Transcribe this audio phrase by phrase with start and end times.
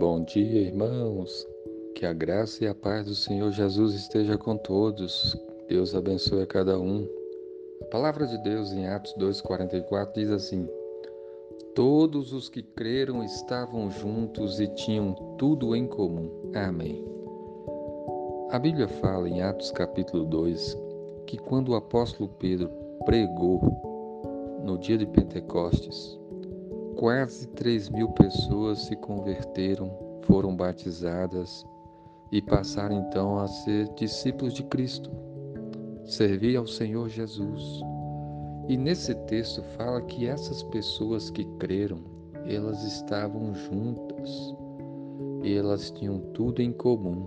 [0.00, 1.46] Bom dia, irmãos.
[1.94, 5.36] Que a graça e a paz do Senhor Jesus esteja com todos.
[5.68, 7.06] Deus abençoe a cada um.
[7.82, 10.66] A palavra de Deus em Atos 2:44 diz assim:
[11.74, 16.30] Todos os que creram estavam juntos e tinham tudo em comum.
[16.54, 17.04] Amém.
[18.52, 20.78] A Bíblia fala em Atos capítulo 2
[21.26, 22.70] que quando o apóstolo Pedro
[23.04, 23.60] pregou
[24.64, 26.18] no dia de Pentecostes,
[26.96, 29.90] quase 3 mil pessoas se converteram,
[30.22, 31.64] foram batizadas
[32.30, 35.10] e passaram então a ser discípulos de Cristo,
[36.04, 37.80] servir ao Senhor Jesus.
[38.68, 41.98] E nesse texto fala que essas pessoas que creram,
[42.46, 44.54] elas estavam juntas
[45.42, 47.26] e elas tinham tudo em comum.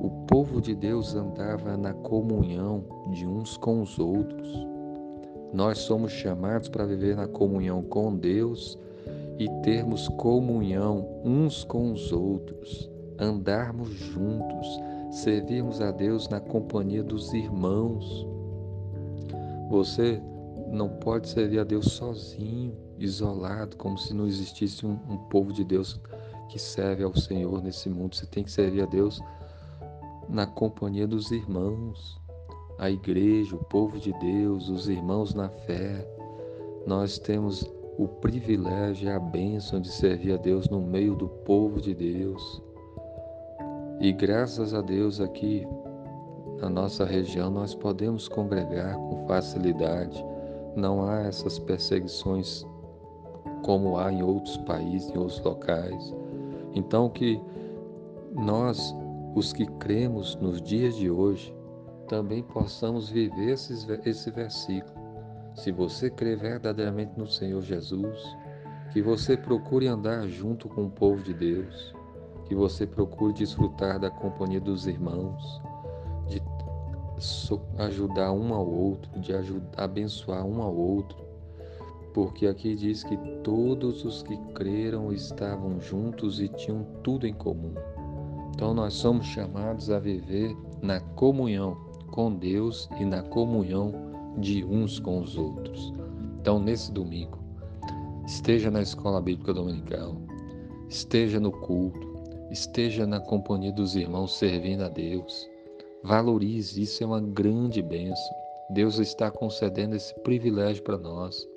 [0.00, 4.73] O povo de Deus andava na comunhão de uns com os outros.
[5.54, 8.76] Nós somos chamados para viver na comunhão com Deus
[9.38, 14.66] e termos comunhão uns com os outros, andarmos juntos,
[15.12, 18.26] servirmos a Deus na companhia dos irmãos.
[19.70, 20.20] Você
[20.72, 25.62] não pode servir a Deus sozinho, isolado, como se não existisse um, um povo de
[25.62, 26.00] Deus
[26.48, 28.16] que serve ao Senhor nesse mundo.
[28.16, 29.20] Você tem que servir a Deus
[30.28, 32.23] na companhia dos irmãos
[32.78, 36.06] a igreja, o povo de Deus, os irmãos na fé.
[36.86, 37.64] Nós temos
[37.96, 42.62] o privilégio e a bênção de servir a Deus no meio do povo de Deus.
[44.00, 45.66] E graças a Deus aqui
[46.60, 50.24] na nossa região nós podemos congregar com facilidade.
[50.74, 52.66] Não há essas perseguições
[53.62, 56.14] como há em outros países, em outros locais.
[56.74, 57.40] Então que
[58.32, 58.94] nós,
[59.34, 61.54] os que cremos nos dias de hoje,
[62.08, 64.94] também possamos viver esses, esse versículo.
[65.54, 68.18] Se você crê verdadeiramente no Senhor Jesus,
[68.92, 71.94] que você procure andar junto com o povo de Deus,
[72.46, 75.62] que você procure desfrutar da companhia dos irmãos,
[76.28, 76.42] de
[77.78, 81.24] ajudar um ao outro, de ajudar, abençoar um ao outro,
[82.12, 87.74] porque aqui diz que todos os que creram estavam juntos e tinham tudo em comum.
[88.54, 91.76] Então nós somos chamados a viver na comunhão
[92.14, 93.92] com Deus e na comunhão
[94.38, 95.92] de uns com os outros.
[96.40, 97.40] Então, nesse domingo,
[98.24, 100.14] esteja na escola bíblica dominical,
[100.88, 102.14] esteja no culto,
[102.52, 105.50] esteja na companhia dos irmãos servindo a Deus.
[106.04, 108.34] Valorize, isso é uma grande bênção.
[108.70, 111.48] Deus está concedendo esse privilégio para nós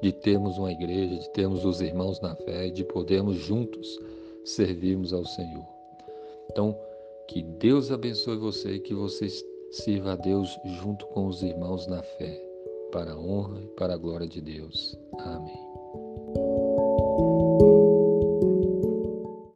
[0.00, 4.00] de termos uma igreja, de termos os irmãos na fé, de podermos juntos
[4.42, 5.66] servirmos ao Senhor.
[6.50, 6.74] Então,
[7.28, 9.28] que Deus abençoe você e que você
[9.70, 10.48] sirva a Deus
[10.82, 12.40] junto com os irmãos na fé,
[12.92, 14.98] para a honra e para a glória de Deus.
[15.18, 15.83] Amém.